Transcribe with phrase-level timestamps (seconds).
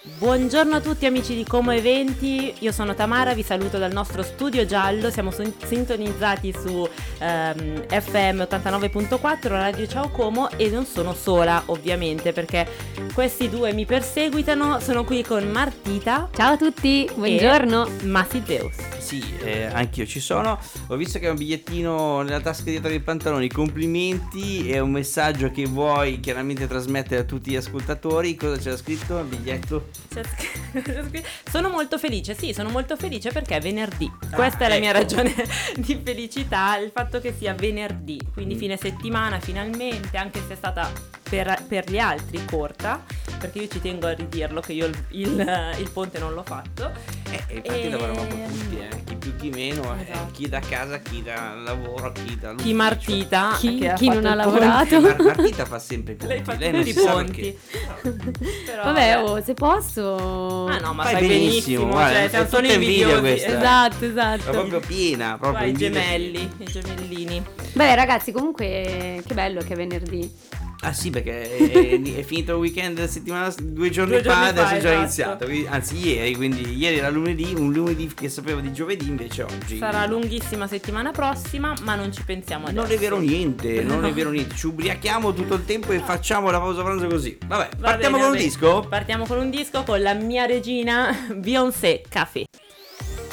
[0.00, 4.64] Buongiorno a tutti amici di Como Eventi, io sono Tamara, vi saluto dal nostro studio
[4.64, 12.32] giallo, siamo sintonizzati su ehm, FM 89.4, Radio Ciao Como e non sono sola ovviamente
[12.32, 12.66] perché
[13.12, 16.28] questi due mi perseguitano, sono qui con Martita.
[16.32, 17.86] Ciao a tutti, buongiorno.
[17.86, 18.76] E Massi Zeus.
[18.98, 23.00] Sì, eh, anch'io ci sono, ho visto che hai un bigliettino nella tasca dietro dei
[23.00, 28.76] pantaloni, complimenti, è un messaggio che vuoi chiaramente trasmettere a tutti gli ascoltatori, cosa c'era
[28.76, 29.18] scritto?
[29.18, 29.87] Il biglietto?
[31.50, 34.10] sono molto felice, sì, sono molto felice perché è venerdì.
[34.30, 34.98] Ah, Questa è la mia ecco.
[34.98, 35.34] ragione
[35.76, 38.58] di felicità, il fatto che sia venerdì, quindi mm.
[38.58, 40.90] fine settimana finalmente, anche se è stata
[41.28, 43.02] per, per, gli altri corta,
[43.38, 46.90] perché io ci tengo a ridirlo che io il, il, il ponte non l'ho fatto.
[47.30, 47.90] Eh, infatti e...
[47.90, 49.04] lavoriamo un po' tutti, eh.
[49.04, 50.02] chi più chi meno, eh.
[50.02, 50.28] esatto.
[50.28, 50.32] eh.
[50.32, 55.00] chi da casa, chi da lavoro, chi da Chi martita, chi, chi non ha lavorato.
[55.00, 57.58] Mar- martita fa sempre i ponti, lei, fa lei non i ponti.
[58.66, 60.66] Però, vabbè, oh, se posso...
[60.66, 63.20] Ah no, ma fai, fai benissimo, benissimo guarda, cioè, solo invidiosi.
[63.20, 64.48] Questa, esatto, esatto.
[64.48, 67.44] È proprio piena, proprio Vai, i gemelli, i gemellini.
[67.72, 70.56] Beh ragazzi, comunque che bello che è venerdì.
[70.80, 74.74] Ah sì, perché è, è, finito il weekend settimana, due giorni due fa, giorni adesso
[74.74, 75.44] è già esatto.
[75.46, 75.74] iniziato.
[75.74, 79.78] Anzi, ieri, quindi ieri era lunedì, un lunedì che sapevo di giovedì, invece oggi.
[79.78, 82.76] Sarà lunghissima settimana prossima, ma non ci pensiamo adesso.
[82.88, 84.54] Non è vero niente, non è vero niente.
[84.54, 87.36] Ci ubriachiamo tutto il tempo e facciamo la pausa pranzo così.
[87.44, 88.86] Vabbè, Va partiamo bene, con un disco?
[88.88, 92.44] Partiamo con un disco con la mia regina Beyoncé Café.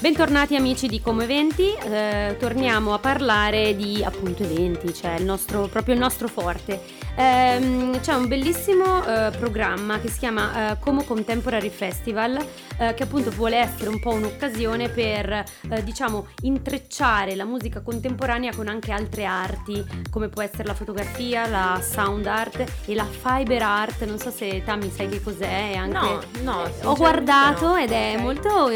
[0.01, 5.67] Bentornati amici di Come Eventi, eh, torniamo a parlare di appunto eventi, cioè il nostro,
[5.67, 7.04] proprio il nostro forte.
[7.17, 12.37] Eh, c'è un bellissimo eh, programma che si chiama eh, Como Contemporary Festival,
[12.77, 18.53] eh, che appunto vuole essere un po' un'occasione per eh, diciamo intrecciare la musica contemporanea
[18.53, 23.61] con anche altre arti, come può essere la fotografia, la sound art e la fiber
[23.61, 24.03] art.
[24.03, 25.73] Non so se Tammy sai che cos'è.
[25.75, 26.69] Anche, no, no.
[26.83, 27.77] ho guardato no.
[27.77, 28.21] ed è okay.
[28.21, 28.69] molto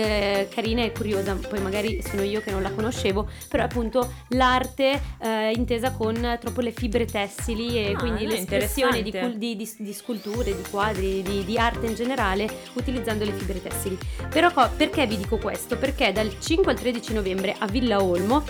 [0.50, 5.02] carina e curiosa poi magari sono io che non la conoscevo, però è appunto l'arte
[5.20, 9.94] eh, intesa con troppo le fibre tessili e ah, quindi l'espressione di, di, di, di,
[9.94, 13.98] sculture, di quadri, di, arte in generale utilizzando le fibre tessili.
[14.30, 15.78] Però perché vi dico questo?
[15.78, 18.44] Perché dal 5 al 13 novembre a Villa Olmo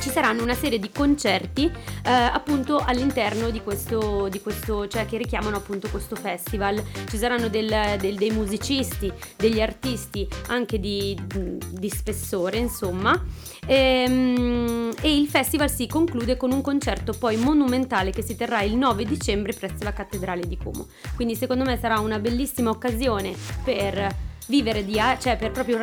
[0.00, 5.16] ci saranno una serie di concerti eh, appunto all'interno di questo, di questo, cioè che
[5.16, 6.82] richiamano appunto questo festival.
[7.08, 11.18] Ci saranno del, del, dei musicisti, degli artisti anche di,
[11.70, 13.20] di spessore, insomma.
[13.66, 18.62] E, ehm, e, il festival si conclude con un concerto poi monumentale che si terrà
[18.62, 20.86] il 9 dicembre presso la cattedrale di Como.
[21.14, 23.34] Quindi secondo me sarà una bellissima occasione
[23.64, 25.78] per vivere di cioè per proprio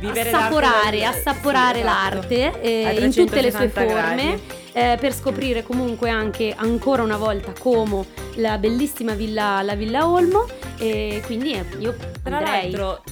[0.00, 2.14] Vivere assaporare, l'arte assaporare sì, esatto.
[2.14, 4.40] l'arte eh, in tutte le sue forme
[4.72, 8.04] eh, per scoprire comunque anche ancora una volta come
[8.36, 10.46] la bellissima villa, la Villa Olmo
[10.78, 12.70] e quindi eh, io Tra andrei...
[12.70, 13.02] l'altro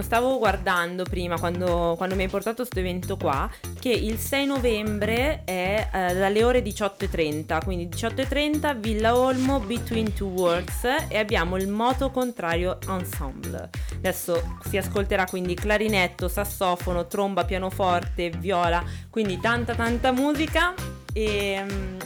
[0.00, 5.42] stavo guardando prima quando, quando mi hai portato questo evento qua che il 6 novembre
[5.44, 11.68] è eh, dalle ore 18.30 quindi 18.30 Villa Olmo Between Two Worlds e abbiamo il
[11.68, 13.70] moto contrario ensemble.
[13.96, 20.74] Adesso si ascolterà quindi clarinetto sassofono tromba pianoforte viola quindi tanta tanta musica.
[21.12, 21.96] E um,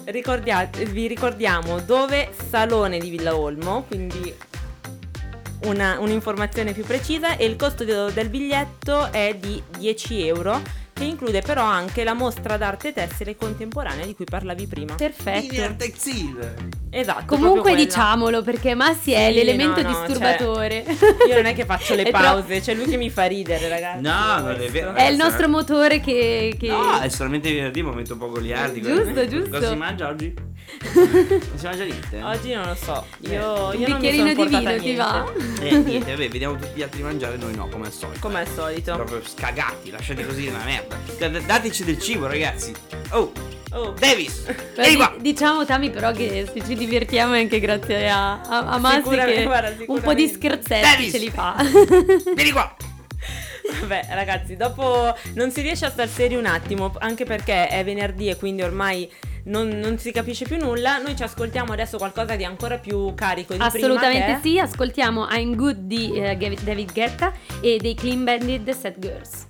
[0.93, 2.31] vi ricordiamo dove?
[2.49, 4.33] Salone di Villa Olmo quindi
[5.65, 11.41] una, un'informazione più precisa e il costo del biglietto è di 10 euro che include
[11.41, 14.95] però anche la mostra d'arte tessile contemporanea di cui parlavi prima.
[14.97, 15.55] Perfetto.
[16.91, 17.25] Esatto.
[17.25, 20.85] Comunque diciamolo perché Massi è sì, l'elemento no, no, disturatore.
[20.85, 24.03] Cioè, io non è che faccio le pause, c'è lui che mi fa ridere, ragazzi.
[24.03, 24.93] No, non è vero.
[24.93, 26.69] È il nostro motore che, che...
[26.69, 28.89] No, è solamente venerdì, momento un po' goliardico.
[28.89, 29.51] Giusto, giusto.
[29.51, 30.35] Cosa si mangia oggi?
[30.95, 32.23] non si mangia niente?
[32.23, 33.07] Oggi non lo so.
[33.21, 35.29] Io, io un bicchierino di vino ti va?
[35.61, 38.21] Eh, niente, vabbè, vediamo tutti gli altri mangiare, noi no, come al solito.
[38.21, 38.95] Come al solito.
[38.95, 40.97] Proprio scagati, lasciate così una merda.
[41.41, 42.73] Dateci del cibo, ragazzi.
[43.11, 43.33] Oh,
[43.73, 43.95] Oh.
[43.97, 44.47] Davis!
[44.75, 45.15] Vieni qua.
[45.21, 49.73] Diciamo Tami però che se ci divertiamo anche grazie a, a, a Massi che guarda,
[49.87, 51.13] un po' di scherzetti Davis.
[51.13, 51.55] ce li fa.
[52.35, 52.75] Vieni qua!
[53.81, 58.29] Vabbè, ragazzi, dopo non si riesce a star seri un attimo, anche perché è venerdì
[58.29, 59.09] e quindi ormai
[59.45, 60.99] non, non, si capisce più nulla.
[60.99, 65.55] Noi ci ascoltiamo adesso qualcosa di ancora più carico di Assolutamente prima, sì, ascoltiamo I'm
[65.55, 69.47] Good di uh, David Guetta e dei Clean Bandit Set Girls.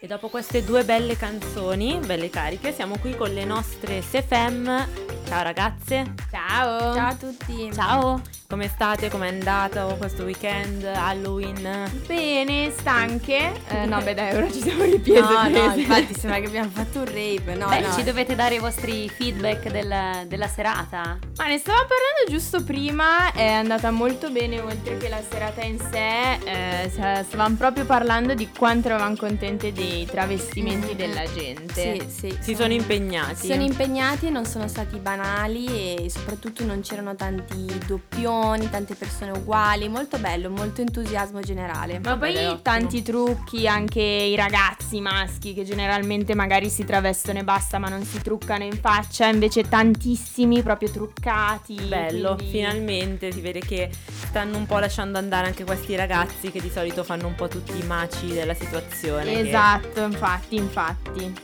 [0.00, 5.42] E dopo queste due belle canzoni, belle cariche, siamo qui con le nostre SFM Ciao
[5.42, 6.14] ragazze.
[6.30, 6.94] Ciao.
[6.94, 7.70] Ciao a tutti.
[7.74, 8.20] Ciao.
[8.48, 9.10] Come state?
[9.10, 11.90] Com'è andato questo weekend Halloween?
[12.06, 13.52] Bene, stanche.
[13.68, 15.20] Eh, no, beh, dai, ora ci siamo riprese.
[15.20, 17.54] No, no, infatti sembra che abbiamo fatto un rave.
[17.56, 17.92] No, Beh, no.
[17.92, 21.18] ci dovete dare i vostri feedback del- della serata.
[21.36, 25.78] Ma ne stavamo parlando giusto prima, è andata molto bene oltre che la serata in
[25.78, 32.00] sé, eh, sta- stavamo proprio parlando di quanto eravamo contente dei travestimenti della gente.
[32.00, 32.38] Sì, sì.
[32.40, 33.46] Si sono impegnati.
[33.46, 39.32] Sono impegnati e non sono stati banali e soprattutto non c'erano tanti doppioni, tante persone
[39.32, 41.98] uguali, molto bello, molto entusiasmo generale.
[41.98, 42.60] Ma poi ottimo.
[42.62, 48.04] tanti trucchi, anche i ragazzi maschi che generalmente magari si travestono e basta ma non
[48.04, 51.74] si truccano in faccia, invece tantissimi proprio truccati.
[51.88, 53.90] Bello, quindi- finalmente si vede che
[54.28, 57.76] stanno un po' lasciando andare anche questi ragazzi che di solito fanno un po' tutti
[57.76, 59.32] i maci della situazione.
[59.32, 61.34] che- Esatto, infatti, infatti.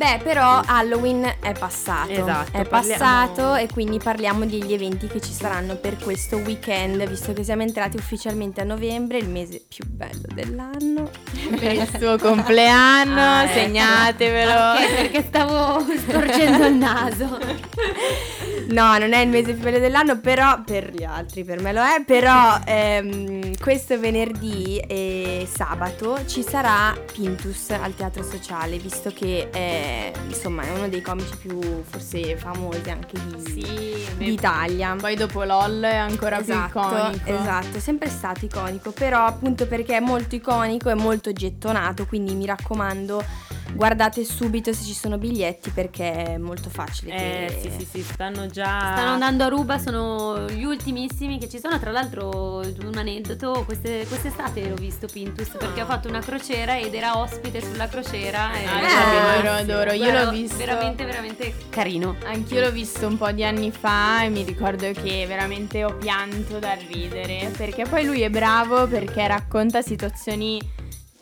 [0.00, 2.10] Beh, però Halloween è passato.
[2.10, 7.06] Esatto, È parliamo- passato e quindi parliamo degli eventi che ci saranno per questo weekend,
[7.06, 11.10] visto che siamo entrati ufficialmente a novembre, il mese più bello dell'anno.
[11.54, 13.52] Per il suo compleanno, Ah, ecco.
[13.52, 14.50] segnatevelo.
[14.52, 17.38] Ok, perché stavo storcendo il naso.
[18.70, 21.80] No, non è il mese più bello dell'anno, però per gli altri, per me lo
[21.80, 22.02] è.
[22.04, 30.12] Però ehm, questo venerdì e sabato ci sarà Pintus al Teatro Sociale, visto che è,
[30.28, 34.94] insomma, è uno dei comici più forse famosi anche di, Sì, d'Italia.
[34.96, 37.28] Poi dopo LOL è ancora esatto, più iconico.
[37.28, 42.34] Esatto, è sempre stato iconico, però appunto perché è molto iconico e molto gettonato, quindi
[42.34, 47.14] mi raccomando guardate subito se ci sono biglietti perché è molto facile.
[47.14, 48.92] Eh, che- sì, sì, sì, stanno già...
[48.92, 51.78] Stanno andando a ruba, sono gli ultimissimi che ci sono.
[51.78, 56.94] Tra l'altro, un aneddoto, queste- quest'estate l'ho visto Pintus perché ho fatto una crociera ed
[56.94, 58.52] era ospite sulla crociera.
[58.52, 60.56] E Ah, Eh, adoro, adoro, io l'ho visto.
[60.56, 62.16] Veramente, veramente carino.
[62.24, 66.58] Anch'io l'ho visto un po' di anni fa e mi ricordo che veramente ho pianto
[66.58, 70.60] dal ridere perché poi lui è bravo perché racconta situazioni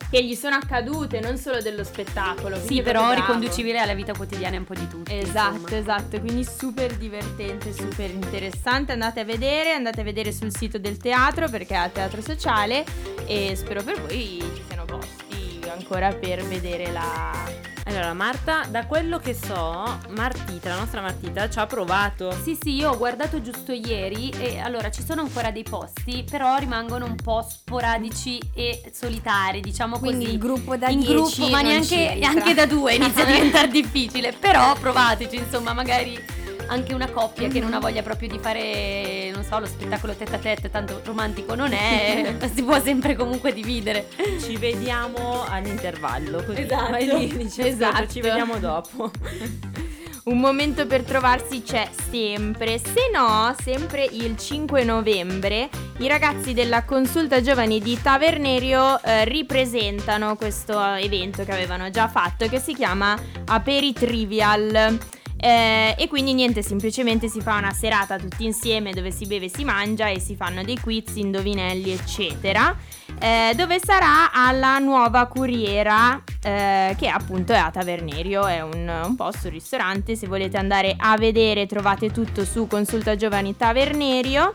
[0.09, 2.57] che gli sono accadute, non solo dello spettacolo.
[2.59, 5.17] Sì, però riconducibile alla vita quotidiana un po' di tutti.
[5.17, 5.77] Esatto, insomma.
[5.77, 8.91] esatto, quindi super divertente, super interessante.
[8.91, 12.83] Andate a vedere, andate a vedere sul sito del teatro perché è al teatro sociale
[13.25, 19.17] e spero per voi ci siano posti ancora per vedere la Allora, Marta, da quello
[19.17, 22.31] che so, Martita, la nostra Martita, ci ha provato.
[22.43, 26.57] Sì, sì, io ho guardato giusto ieri e allora ci sono ancora dei posti, però
[26.57, 30.33] rimangono un po' sporadici e solitari, diciamo Quindi così.
[30.35, 32.29] il gruppo da in 10 gruppo, ma neanche entra.
[32.29, 34.33] anche da due inizia a diventare difficile.
[34.33, 36.23] Però provateci, insomma, magari
[36.69, 40.35] anche una coppia che non ha voglia proprio di fare, non so, lo spettacolo tête
[40.35, 44.07] a tête, tanto romantico non è, si può sempre comunque dividere.
[44.39, 46.43] Ci vediamo all'intervallo.
[46.43, 47.93] Così Esatto, vai lì, dici, esatto.
[47.95, 49.11] "Ascolta, Ci vediamo dopo.
[50.21, 55.69] Un momento per trovarsi c'è sempre, se no, sempre il 5 novembre,
[55.99, 62.47] i ragazzi della consulta giovani di Tavernerio eh, ripresentano questo evento che avevano già fatto
[62.47, 64.97] che si chiama Aperi Trivial.
[65.41, 69.63] Eh, e quindi niente, semplicemente si fa una serata tutti insieme dove si beve si
[69.63, 72.75] mangia e si fanno dei quiz, indovinelli, eccetera.
[73.19, 79.15] eh, dove sarà alla nuova Curiera, eh, che appunto è a Tavernerio, è un, un
[79.15, 80.15] posto, un ristorante.
[80.15, 84.51] Se volete andare a vedere, trovate tutto su Consulta Giovani Tavernerio.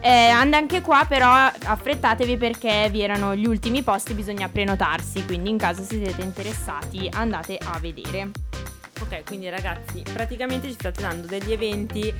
[0.00, 5.50] Eh, and- anche qua però affrettatevi perché vi erano gli ultimi posti, bisogna prenotarsi, quindi
[5.50, 8.51] in caso siete interessati andate a vedere.
[9.02, 12.14] Ok, quindi ragazzi, praticamente ci state dando degli eventi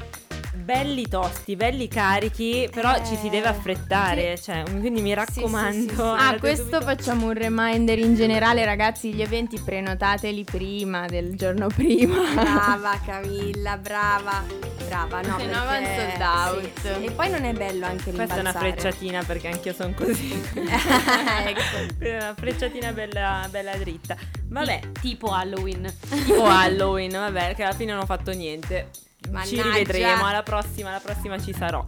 [0.55, 5.71] belli tosti, belli carichi, però Eh, ci si deve affrettare, cioè, quindi mi raccomando.
[5.83, 6.01] sì, sì, sì.
[6.01, 11.67] Ah, questo subito- facciamo un reminder in generale, ragazzi, gli eventi prenotateli prima del giorno
[11.75, 12.17] prima.
[12.35, 14.43] Brava Camilla, brava,
[14.87, 16.61] brava, no, Se no perché- van sold out.
[16.81, 17.05] sì, sì.
[17.07, 18.71] E poi non è bello anche Questa è una rimbalzare.
[18.73, 20.43] frecciatina perché anch'io sono così.
[20.55, 22.09] ecco.
[22.09, 24.17] una frecciatina bella, bella dritta.
[24.49, 25.93] Vabbè, Tipo Halloween.
[26.25, 28.91] tipo Halloween, vabbè, che alla fine non ho fatto niente.
[29.23, 29.63] Ci Mannaggia.
[29.63, 31.85] rivedremo, alla prossima, alla prossima ci sarò.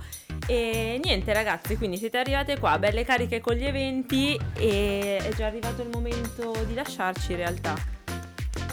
[0.46, 5.46] E niente ragazzi, quindi siete arrivate qua, belle cariche con gli eventi e è già
[5.46, 7.74] arrivato il momento di lasciarci in realtà.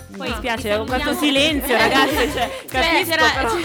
[0.09, 3.55] Mi Poi dispiace, vi con questo silenzio ragazzi, cioè, capisco c'era- però...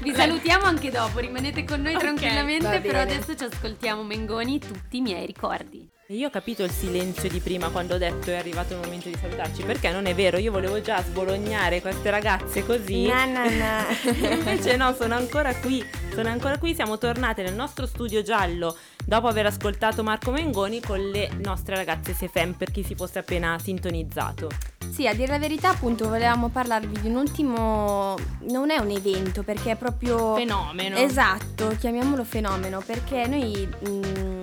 [0.00, 4.96] Vi salutiamo anche dopo, rimanete con noi Ok, tranquillamente, però adesso ci ascoltiamo Mengoni, tutti
[4.96, 5.88] i miei ricordi.
[6.12, 9.16] Io ho capito il silenzio di prima quando ho detto è arrivato il momento di
[9.18, 13.06] salutarci, perché non è vero, io volevo già sbolognare queste ragazze così.
[13.06, 13.84] Na, na, na.
[14.34, 18.76] Invece no, sono ancora qui, sono ancora qui, siamo tornate nel nostro studio giallo
[19.06, 23.58] dopo aver ascoltato Marco Mengoni con le nostre ragazze SFM per chi si fosse appena
[23.58, 24.50] sintonizzato.
[24.90, 28.16] Sì, a dire la verità, appunto, volevamo parlarvi di un ultimo.
[28.50, 30.34] Non è un evento perché è proprio.
[30.34, 30.96] Fenomeno.
[30.96, 33.66] Esatto, chiamiamolo fenomeno perché noi.
[33.88, 34.41] mm,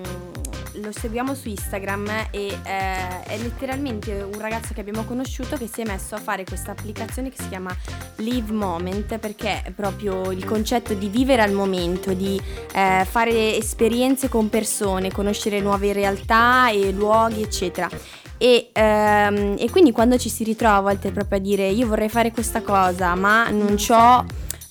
[0.82, 5.82] lo seguiamo su Instagram e eh, è letteralmente un ragazzo che abbiamo conosciuto che si
[5.82, 7.74] è messo a fare questa applicazione che si chiama
[8.16, 12.40] Live Moment perché è proprio il concetto di vivere al momento, di
[12.72, 17.88] eh, fare esperienze con persone, conoscere nuove realtà e luoghi, eccetera.
[18.38, 22.08] E, ehm, e quindi quando ci si ritrova a volte proprio a dire io vorrei
[22.08, 24.24] fare questa cosa ma non ho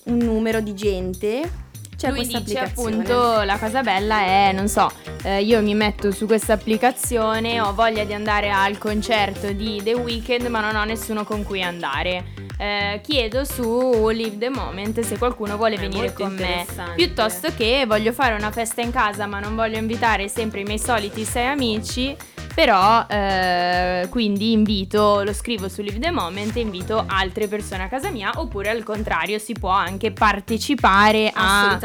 [0.04, 1.59] un numero di gente,
[2.00, 2.96] c'è Lui questa dice applicazione.
[3.04, 4.90] appunto la cosa bella è, non so,
[5.22, 9.92] eh, io mi metto su questa applicazione, ho voglia di andare al concerto di The
[9.92, 12.38] Weeknd ma non ho nessuno con cui andare.
[12.56, 16.66] Eh, chiedo su Live the Moment se qualcuno vuole È venire con me.
[16.94, 20.78] Piuttosto che voglio fare una festa in casa ma non voglio invitare sempre i miei
[20.78, 22.16] soliti sei amici.
[22.54, 27.88] Però eh, quindi invito, lo scrivo su Live the Moment e invito altre persone a
[27.88, 31.78] casa mia oppure al contrario si può anche partecipare a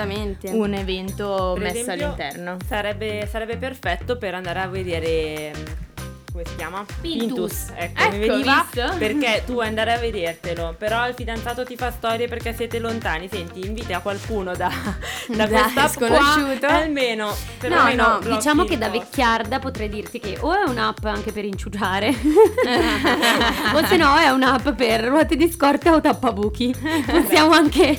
[0.52, 2.58] un evento Per messo esempio, all'interno.
[2.68, 5.94] Sarebbe, sarebbe perfetto per andare a vedere.
[6.36, 6.86] Come si chiama?
[7.00, 7.68] Pintus.
[7.74, 8.94] Ecco, mi Ecco, veniva visto?
[9.00, 13.30] perché tu vuoi andare a vedertelo, però il fidanzato ti fa storie perché siete lontani.
[13.32, 14.70] Senti, invita qualcuno da,
[15.32, 16.68] da Da questa qua, sconosciuto.
[16.68, 17.28] e almeno.
[17.28, 21.46] No, perlomeno no, diciamo che da vecchiarda potrei dirti che o è un'app anche per
[21.46, 22.10] inciuciare,
[23.74, 26.76] o se no è un'app per ruote di scorta o tappabuchi.
[27.06, 27.98] Possiamo anche.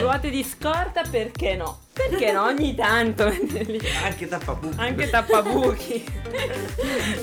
[0.00, 1.80] Ruote di scorta, perché no?
[2.08, 2.44] Perché no?
[2.44, 3.24] Ogni tanto.
[4.04, 4.76] Anche tappabuchi.
[4.78, 6.04] Anche tappabuchi.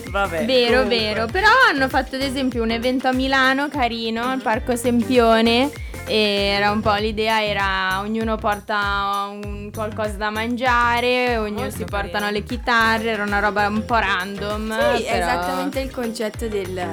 [0.09, 0.45] Vabbè.
[0.45, 0.97] Vero, comunque.
[0.97, 1.25] vero.
[1.27, 5.69] Però hanno fatto ad esempio un evento a Milano carino, al Parco Sempione.
[6.07, 6.15] E
[6.55, 12.25] era un po' l'idea era ognuno porta un qualcosa da mangiare, ognuno Molto si portano
[12.25, 12.31] carino.
[12.31, 14.95] le chitarre, era una roba un po' random.
[14.95, 16.87] Sì, è però- esattamente il concetto del-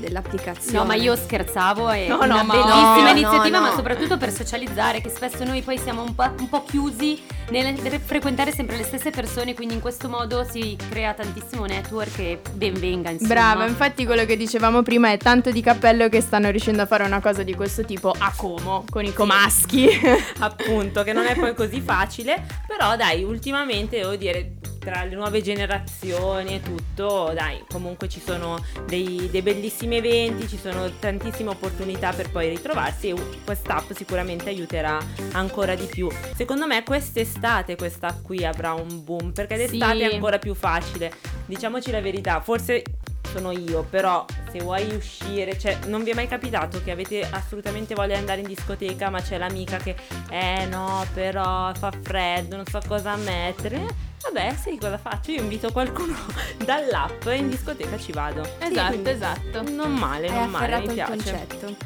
[0.00, 0.78] dell'applicazione.
[0.78, 4.16] No, ma io scherzavo, è No, una no, ma- bellissima no, iniziativa, no, ma soprattutto
[4.16, 8.76] per socializzare, che spesso noi poi siamo un po', un po' chiusi nel frequentare sempre
[8.76, 13.32] le stesse persone, quindi in questo modo si crea tantissimo network e ben venga, insomma.
[13.32, 17.04] Brava, infatti quello che dicevamo prima è tanto di cappello che stanno riuscendo a fare
[17.04, 18.47] una cosa di questo tipo a Como,
[18.90, 19.88] con i comaschi.
[20.40, 25.42] appunto che non è poi così facile però dai ultimamente devo dire tra le nuove
[25.42, 32.12] generazioni e tutto dai comunque ci sono dei, dei bellissimi eventi ci sono tantissime opportunità
[32.12, 33.14] per poi ritrovarsi e
[33.44, 34.98] quest'app sicuramente aiuterà
[35.32, 40.02] ancora di più secondo me quest'estate questa qui avrà un boom perché d'estate Sì.
[40.02, 41.12] è ancora più facile
[41.46, 42.82] diciamoci la verità forse
[43.30, 47.94] sono io, però se vuoi uscire, cioè non vi è mai capitato che avete assolutamente
[47.94, 49.94] voglia di andare in discoteca, ma c'è l'amica che
[50.30, 54.06] eh no, però fa freddo, non so cosa mettere.
[54.22, 55.30] Vabbè, sì, cosa faccio?
[55.30, 56.16] Io invito qualcuno
[56.64, 58.42] dall'app e in discoteca ci vado.
[58.58, 59.62] esatto, quindi esatto.
[59.70, 61.10] Non male, non male, mi piace.
[61.10, 61.76] concetto.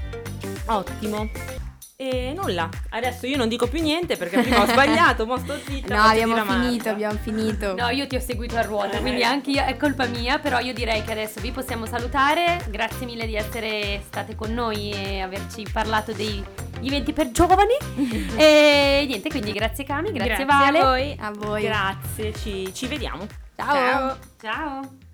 [0.67, 1.62] Ottimo.
[2.03, 5.95] E nulla, adesso io non dico più niente perché prima ho sbagliato, mo sto zitta.
[5.95, 7.77] No, abbiamo finito, abbiamo finito.
[7.77, 9.01] No, io ti ho seguito a ruota, Eh.
[9.01, 12.67] quindi anche io, è colpa mia, però io direi che adesso vi possiamo salutare.
[12.71, 16.43] Grazie mille di essere state con noi e averci parlato degli
[16.83, 17.77] eventi per giovani.
[18.37, 20.79] e niente, quindi grazie Cami, grazie, Vale.
[20.81, 21.17] a voi.
[21.21, 21.63] A voi.
[21.63, 23.25] Grazie, ci, ci vediamo.
[23.55, 23.77] Ciao.
[23.77, 24.17] Ciao.
[24.41, 25.12] Ciao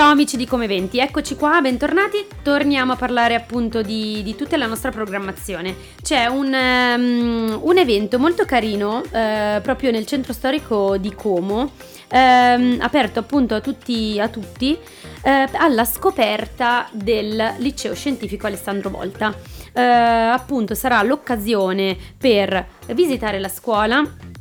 [0.00, 2.26] amici di Come Eventi, eccoci qua, bentornati.
[2.42, 5.72] Torniamo a parlare appunto di, di tutta la nostra programmazione.
[6.02, 11.70] C'è un, ehm, un evento molto carino eh, proprio nel centro storico di Como,
[12.08, 14.76] ehm, aperto appunto a tutti, a tutti
[15.22, 19.32] eh, alla scoperta del liceo scientifico Alessandro Volta.
[19.72, 24.32] Eh, appunto sarà l'occasione per visitare la scuola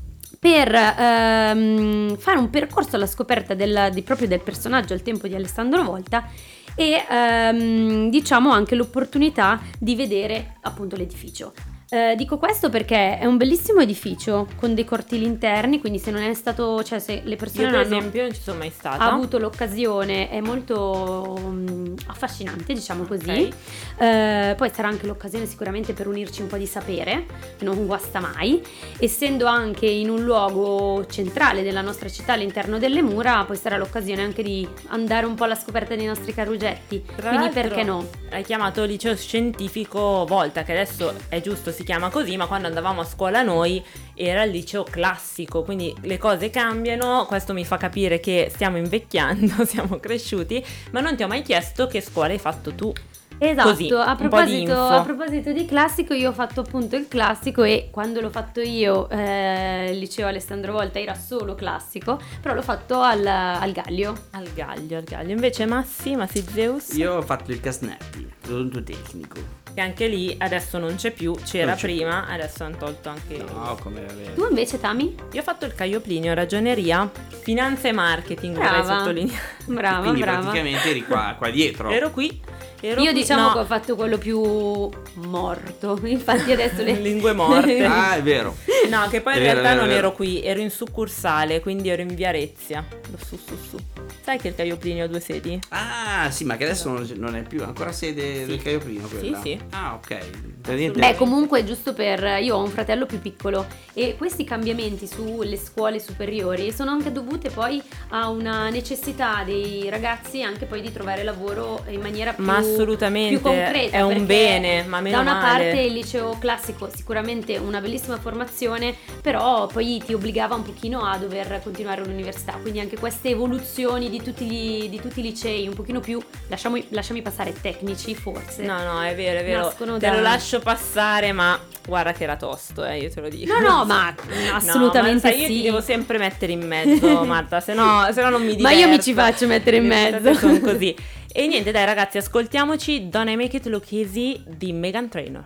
[0.43, 5.35] per ehm, fare un percorso alla scoperta del, di- proprio del personaggio al tempo di
[5.35, 6.27] Alessandro Volta
[6.75, 11.53] e ehm, diciamo anche l'opportunità di vedere appunto l'edificio.
[11.93, 16.23] Eh, dico questo perché è un bellissimo edificio con dei cortili interni, quindi se non
[16.23, 18.71] è stato, cioè se le persone Io non per hanno esempio non ci sono mai
[18.71, 19.11] stata.
[19.11, 23.29] avuto l'occasione è molto mm, affascinante, diciamo così.
[23.29, 24.01] Ok.
[24.01, 27.27] Eh, poi sarà anche l'occasione sicuramente per unirci un po' di sapere,
[27.59, 28.59] che non guasta mai.
[28.97, 34.23] Essendo anche in un luogo centrale della nostra città, all'interno delle mura, poi sarà l'occasione
[34.23, 37.03] anche di andare un po' alla scoperta dei nostri carugetti.
[37.15, 38.09] Tra Quindi perché no?
[38.31, 43.01] Hai chiamato liceo scientifico Volta, che adesso è giusto si chiama così, ma quando andavamo
[43.01, 43.83] a scuola noi
[44.15, 49.65] era il liceo classico, quindi le cose cambiano, questo mi fa capire che stiamo invecchiando,
[49.65, 52.93] siamo cresciuti, ma non ti ho mai chiesto che scuola hai fatto tu.
[53.37, 57.89] Esatto, Così, a, proposito, a proposito di classico, io ho fatto appunto il classico e
[57.91, 63.01] quando l'ho fatto io, eh, il liceo Alessandro Volta era solo classico, però l'ho fatto
[63.01, 64.13] al, al Gallio.
[64.31, 65.31] Al gaglio, al gaglio.
[65.31, 69.62] Invece Massi, Massi Zeus, Io ho fatto il Casnetti, odontotecnico.
[69.73, 73.37] Che anche lì adesso non c'è più, c'era c'è prima, adesso hanno tolto anche...
[73.37, 74.05] No, come.
[74.35, 75.15] Tu invece, Tami?
[75.31, 77.09] Io ho fatto il Caio Plinio, ragioneria,
[77.41, 78.97] finanza e marketing, vorrei Brava.
[78.99, 79.41] sottolineare.
[79.65, 80.39] Brava, Quindi brava.
[80.41, 81.89] praticamente eri qua, qua dietro.
[81.89, 82.39] Ero qui,
[82.85, 86.93] ero Io qui- diciamo no, che ho fatto quello più morto, infatti adesso le...
[86.93, 87.83] Lingue morte.
[87.93, 88.55] Ah, è vero.
[88.89, 92.13] No, che poi in vero, realtà non ero qui, ero in succursale, quindi ero in
[92.13, 92.85] Viarezia.
[93.25, 93.77] Su su su.
[94.21, 95.59] Sai che il Caio Plinio ha due sedi?
[95.69, 99.39] Ah, sì, ma che adesso non, non è più ancora sede del Caio Primo quella.
[99.41, 99.59] sì.
[99.71, 100.91] Ah, ok.
[100.93, 102.39] Beh, comunque, giusto per.
[102.41, 107.49] Io ho un fratello più piccolo e questi cambiamenti sulle scuole superiori sono anche dovute
[107.49, 112.61] poi a una necessità dei ragazzi anche poi di trovare lavoro in maniera più, Ma
[112.73, 113.97] assolutamente, più concreta.
[113.97, 115.63] è un bene, ma meno Da una male.
[115.69, 121.17] parte il liceo classico, sicuramente una bellissima formazione, però poi ti obbligava un pochino a
[121.17, 122.53] dover continuare l'università.
[122.61, 126.81] Quindi anche queste evoluzioni di tutti, gli- di tutti i licei, un pochino più, lasciamo,
[126.89, 128.63] lasciami passare, tecnici forse.
[128.63, 129.61] No, no, è vero, è vero.
[129.65, 133.29] Nascono Te da- lo lascio passare, ma guarda che era tosto, eh, io te lo
[133.29, 133.51] dico.
[133.53, 134.13] No, no, ma
[134.49, 135.53] No, assolutamente ma sai, io sì.
[135.53, 138.75] ti devo sempre mettere in mezzo, Marta, se no, se no non mi diverto.
[138.75, 140.33] Ma io mi ci faccio mettere in mezzo.
[140.33, 140.95] Sono così.
[141.35, 145.45] E niente, dai ragazzi, ascoltiamoci Don't I Make It Look Easy di Megan Trainor.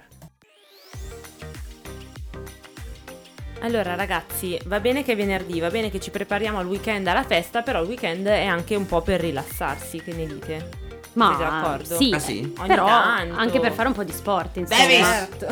[3.61, 7.23] Allora ragazzi, va bene che è venerdì, va bene che ci prepariamo al weekend alla
[7.23, 10.69] festa, però il weekend è anche un po' per rilassarsi, che ne dite?
[11.13, 11.95] Ma Siete d'accordo?
[11.97, 12.53] sì, Ah, sì?
[12.57, 13.35] Ogni però tanto.
[13.35, 14.81] anche per fare un po' di sport, insomma.
[14.81, 15.05] Davis!
[15.07, 15.47] Certo.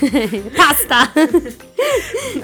[0.56, 1.12] Basta!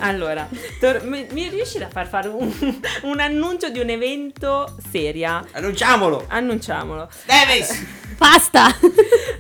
[0.00, 0.48] Allora,
[0.80, 2.52] tor- mi, mi riesci a far fare un,
[3.02, 5.44] un annuncio di un evento seria?
[5.52, 6.25] Annunciamolo!
[6.28, 7.08] Annunciamolo.
[7.26, 7.84] Davis!
[8.16, 8.66] Basta!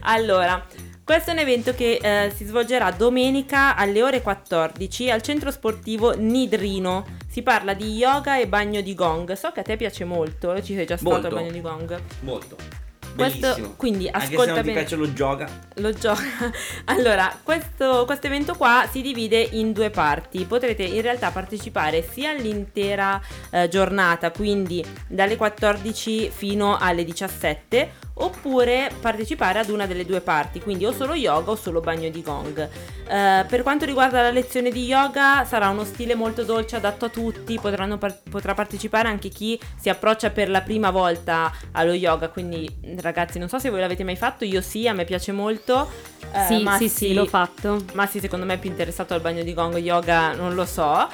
[0.02, 0.64] Allora,
[1.02, 6.16] questo è un evento che eh, si svolgerà domenica alle ore 14 al centro sportivo
[6.16, 7.04] Nidrino.
[7.28, 9.32] Si parla di yoga e bagno di gong.
[9.32, 11.26] So che a te piace molto, ci sei già stato Molto.
[11.28, 12.00] al bagno di gong.
[12.20, 12.85] Molto.
[13.16, 14.72] Questo- quindi Anche se ascolta non bene.
[14.80, 15.48] piace lo gioca.
[15.76, 16.22] Lo gioca.
[16.86, 20.44] Allora, questo, questo evento qua si divide in due parti.
[20.44, 23.20] Potrete in realtà partecipare sia all'intera
[23.50, 30.60] eh, giornata, quindi dalle 14 fino alle 17, oppure partecipare ad una delle due parti,
[30.60, 32.68] quindi o solo yoga o solo bagno di gong.
[33.08, 37.08] Eh, per quanto riguarda la lezione di yoga, sarà uno stile molto dolce, adatto a
[37.08, 42.28] tutti, potranno par- potrà partecipare anche chi si approccia per la prima volta allo yoga,
[42.28, 42.68] quindi
[43.00, 45.90] ragazzi non so se voi l'avete mai fatto, io sì, a me piace molto.
[46.32, 47.84] Eh, sì, Massi- sì, sì, l'ho fatto.
[47.92, 51.06] Massi secondo me è più interessato al bagno di gong, yoga non lo so.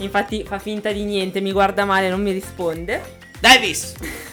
[0.00, 3.18] Infatti fa finta di niente, mi guarda male, non mi risponde.
[3.40, 3.94] Davis!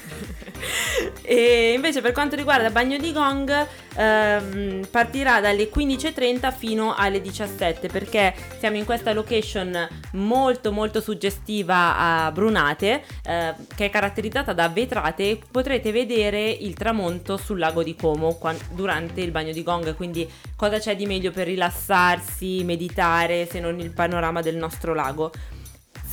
[1.26, 7.88] E invece per quanto riguarda bagno di gong ehm, partirà dalle 15.30 fino alle 17
[7.88, 14.70] perché siamo in questa location molto molto suggestiva a Brunate eh, che è caratterizzata da
[14.70, 19.64] vetrate e potrete vedere il tramonto sul lago di Como quan- durante il bagno di
[19.64, 24.94] gong quindi cosa c'è di meglio per rilassarsi, meditare se non il panorama del nostro
[24.94, 25.32] lago.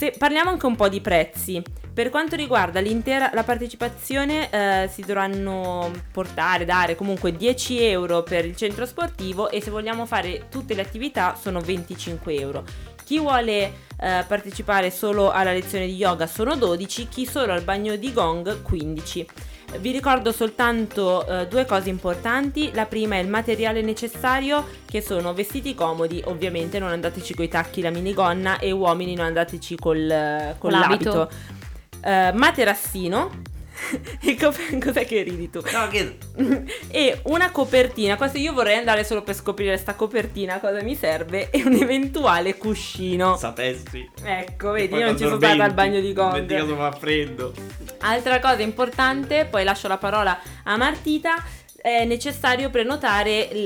[0.03, 1.63] Se parliamo anche un po' di prezzi,
[1.95, 8.45] per quanto riguarda l'intera la partecipazione eh, si dovranno portare, dare comunque 10 euro per
[8.45, 12.65] il centro sportivo e se vogliamo fare tutte le attività sono 25 euro.
[13.05, 13.63] Chi vuole
[13.97, 18.61] eh, partecipare solo alla lezione di yoga sono 12, chi solo al bagno di gong
[18.61, 19.27] 15.
[19.79, 22.71] Vi ricordo soltanto eh, due cose importanti.
[22.73, 27.81] La prima è il materiale necessario, che sono vestiti comodi, ovviamente non andateci coi tacchi
[27.81, 31.15] la minigonna e uomini non andateci col, eh, con Con l'abito.
[31.15, 31.31] l'abito.
[32.05, 33.31] Eh, materassino.
[34.25, 35.61] E co- Cos'è che ridi tu?
[35.73, 36.17] No, che...
[36.89, 38.17] e una copertina.
[38.17, 42.57] Questo io vorrei andare solo per scoprire sta copertina, cosa mi serve, e un eventuale
[42.57, 43.37] cuscino.
[43.37, 44.09] Sapessi.
[44.23, 46.33] Ecco, vedi, io non ci sono stata al bagno di gong.
[46.35, 47.53] Metti caso fa freddo.
[48.01, 51.35] Altra cosa importante, poi lascio la parola a Martita,
[51.81, 53.63] è necessario prenotare il-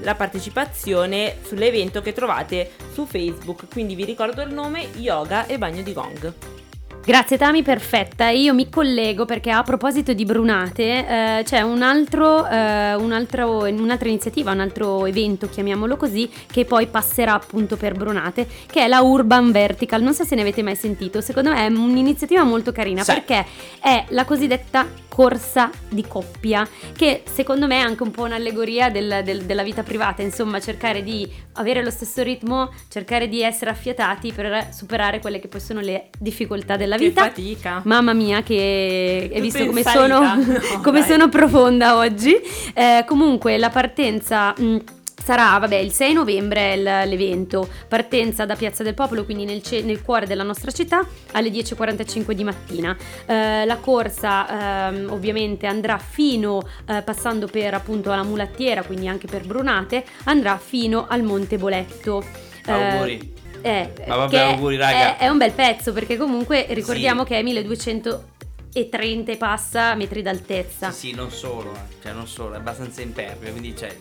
[0.00, 5.82] la partecipazione sull'evento che trovate su Facebook, quindi vi ricordo il nome Yoga e Bagno
[5.82, 6.32] di Gong.
[7.06, 8.30] Grazie Tami, perfetta.
[8.30, 11.06] Io mi collego perché a proposito di Brunate
[11.38, 16.64] eh, c'è un altro, eh, un altro- un'altra iniziativa, un altro evento, chiamiamolo così, che
[16.64, 20.00] poi passerà appunto per Brunate, che è la Urban Vertical.
[20.02, 23.12] Non so se ne avete mai sentito, secondo me è un'iniziativa molto carina Sì.
[23.12, 23.44] perché
[23.80, 29.20] è la cosiddetta corsa di coppia, che secondo me è anche un po' un'allegoria del,
[29.22, 34.32] del, della vita privata, insomma cercare di avere lo stesso ritmo, cercare di essere affiatati
[34.32, 37.22] per superare quelle che poi sono le difficoltà della vita.
[37.22, 37.80] Che fatica.
[37.84, 42.34] Mamma mia che hai visto come sono, no, come sono profonda oggi.
[42.74, 44.54] Eh, comunque la partenza...
[44.56, 44.78] Mh,
[45.24, 49.80] Sarà, vabbè, il 6 novembre è l'evento, partenza da Piazza del Popolo, quindi nel, ce-
[49.80, 51.02] nel cuore della nostra città,
[51.32, 52.94] alle 10.45 di mattina.
[53.24, 59.26] Eh, la corsa eh, ovviamente andrà fino, eh, passando per appunto la mulattiera, quindi anche
[59.26, 62.22] per Brunate, andrà fino al Monte Boletto.
[62.66, 63.18] Auguri.
[63.18, 63.43] Eh,
[64.06, 65.16] Ma vabbè, auguri raga.
[65.16, 67.28] È, è, un bel pezzo perché comunque ricordiamo sì.
[67.28, 68.24] che è 1200
[68.74, 70.90] e 30 e passa metri d'altezza.
[70.90, 72.02] Sì, sì, non solo, eh.
[72.02, 73.96] cioè non solo, è abbastanza impervio, quindi c'è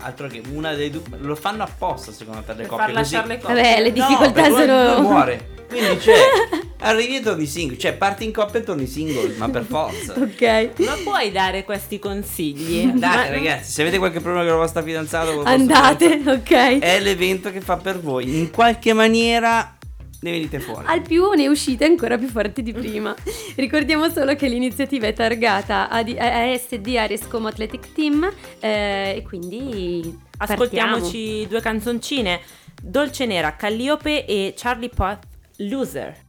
[0.00, 3.02] altro che una dei due lo fanno apposta secondo me per le per coppie far
[3.02, 3.14] così.
[3.14, 6.12] le coppie vabbè le difficoltà no, sono muore quindi c'è
[6.82, 10.70] arrivi e torni single cioè parti in coppia e torni single ma per forza ok
[10.78, 15.42] ma puoi dare questi consigli dai ragazzi se avete qualche problema con la vostra fidanzata
[15.44, 19.76] andate ok è l'evento che fa per voi in qualche maniera
[20.22, 20.86] ne venite fuori.
[20.86, 23.14] Al più ne uscite ancora più forti di prima.
[23.56, 29.22] Ricordiamo solo che l'iniziativa è targata a, a SD Aries Como Athletic Team eh, e
[29.22, 31.48] quindi ascoltiamoci partiamo.
[31.48, 32.40] due canzoncine.
[32.80, 35.26] Dolce Nera, Calliope e Charlie Puth,
[35.58, 36.21] Loser.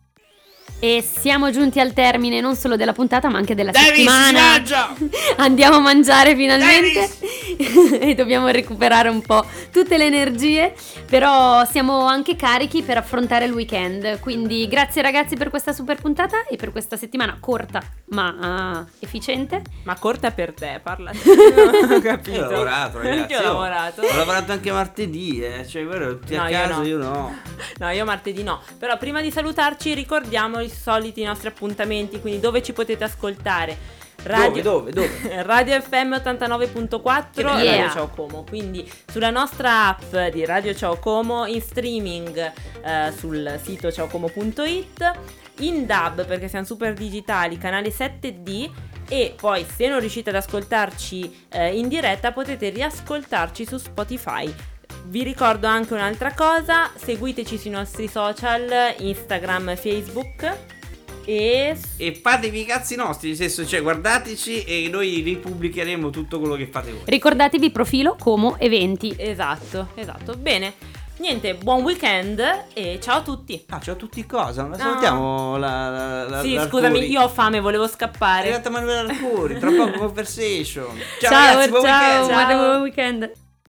[0.84, 4.94] E siamo giunti al termine non solo della puntata ma anche della Davis, settimana.
[5.38, 7.10] Andiamo a mangiare finalmente
[8.02, 10.74] e dobbiamo recuperare un po' tutte le energie,
[11.06, 14.20] però siamo anche carichi per affrontare il weekend.
[14.20, 19.62] Quindi grazie ragazzi per questa super puntata e per questa settimana corta ma uh, efficiente.
[19.84, 21.12] Ma corta per te, parla.
[21.16, 22.32] ho capito.
[22.32, 23.20] Io ho lavorato, ragazzi.
[23.20, 24.02] Anche ho lavorato.
[24.02, 25.66] Ho lavorato anche martedì, eh.
[25.66, 26.84] cioè vero, tutti no, a casa, io no.
[26.84, 27.38] io no.
[27.80, 28.62] No, io martedì no.
[28.78, 34.02] Però prima di salutarci ricordiamo soliti nostri appuntamenti, quindi dove ci potete ascoltare.
[34.24, 35.44] Radio, dove, dove, dove?
[35.44, 37.76] Radio FM 89.4 yeah.
[37.76, 42.52] Radio Ciao Como quindi sulla nostra app di Radio Ciao Como in streaming
[42.84, 45.20] eh, sul sito ciaocomo.it
[45.60, 48.70] in DAB perché siamo super digitali canale 7D
[49.10, 54.54] e poi se non riuscite ad ascoltarci eh, in diretta potete riascoltarci su Spotify
[55.06, 60.72] vi ricordo anche un'altra cosa, seguiteci sui nostri social, Instagram, Facebook
[61.26, 61.78] e...
[61.98, 66.68] e fatevi i cazzi nostri, nel senso, cioè guardateci e noi ripubblicheremo tutto quello che
[66.68, 67.02] fate voi.
[67.06, 69.16] Ricordatevi profilo Como Eventi.
[69.18, 70.36] Esatto, esatto.
[70.36, 71.02] Bene.
[71.16, 72.42] Niente, buon weekend
[72.74, 73.64] e ciao a tutti.
[73.70, 74.64] Ah, ciao a tutti cosa?
[74.64, 74.76] No.
[74.76, 78.48] Salutiamo la, la, la Sì, scusami, io ho fame, volevo scappare.
[78.48, 80.98] È arrivata Manuela Arcuri, tra poco conversation.
[81.22, 82.50] Ciao, ciao ragazzi, buon ciao, weekend.
[82.50, 82.58] Ciao.
[82.58, 83.32] buon weekend.